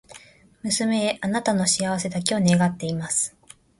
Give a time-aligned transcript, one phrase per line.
[0.63, 3.35] 娘へ、貴女の幸せだけを祈っています。